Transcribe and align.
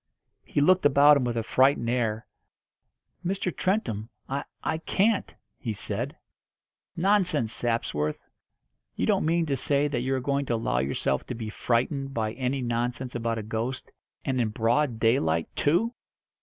He 0.43 0.61
looked 0.61 0.83
about 0.83 1.15
him 1.17 1.25
with 1.25 1.37
a 1.37 1.43
frightened 1.43 1.87
air. 1.87 2.25
"Mr. 3.23 3.55
Trentham, 3.55 4.09
I 4.27 4.45
I 4.63 4.79
can't," 4.79 5.35
he 5.59 5.73
said. 5.73 6.17
"Nonsense, 6.95 7.53
Sapsworth! 7.53 8.17
You 8.95 9.05
don't 9.05 9.27
mean 9.27 9.45
to 9.45 9.55
say 9.55 9.87
that 9.89 10.01
you 10.01 10.15
are 10.15 10.19
going 10.19 10.47
to 10.47 10.55
allow 10.55 10.79
yourself 10.79 11.27
to 11.27 11.35
be 11.35 11.49
frightened 11.51 12.15
by 12.15 12.33
any 12.33 12.63
nonsense 12.63 13.13
about 13.13 13.37
a 13.37 13.43
ghost, 13.43 13.91
and 14.25 14.41
in 14.41 14.49
broad 14.49 14.99
daylight 14.99 15.55
too!" 15.55 15.93